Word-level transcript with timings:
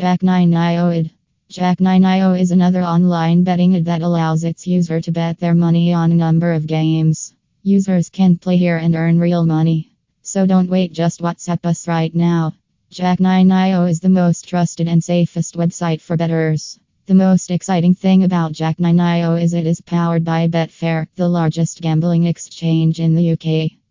Jack9IO 0.00 1.10
Jack9IO 1.50 2.40
is 2.40 2.52
another 2.52 2.80
online 2.80 3.44
betting 3.44 3.76
ad 3.76 3.84
that 3.84 4.00
allows 4.00 4.44
its 4.44 4.66
user 4.66 4.98
to 4.98 5.12
bet 5.12 5.38
their 5.38 5.54
money 5.54 5.92
on 5.92 6.10
a 6.10 6.14
number 6.14 6.54
of 6.54 6.66
games. 6.66 7.34
Users 7.62 8.08
can 8.08 8.38
play 8.38 8.56
here 8.56 8.78
and 8.78 8.94
earn 8.94 9.20
real 9.20 9.44
money. 9.44 9.92
So 10.22 10.46
don't 10.46 10.70
wait, 10.70 10.94
just 10.94 11.20
WhatsApp 11.20 11.66
us 11.66 11.86
right 11.86 12.14
now. 12.14 12.54
Jack9IO 12.90 13.90
is 13.90 14.00
the 14.00 14.08
most 14.08 14.48
trusted 14.48 14.88
and 14.88 15.04
safest 15.04 15.54
website 15.54 16.00
for 16.00 16.16
bettors. 16.16 16.80
The 17.04 17.14
most 17.14 17.50
exciting 17.50 17.94
thing 17.94 18.24
about 18.24 18.54
Jack9IO 18.54 19.38
is 19.38 19.52
it 19.52 19.66
is 19.66 19.82
powered 19.82 20.24
by 20.24 20.48
Betfair, 20.48 21.08
the 21.16 21.28
largest 21.28 21.82
gambling 21.82 22.24
exchange 22.24 23.00
in 23.00 23.14
the 23.14 23.32
UK. 23.32 23.79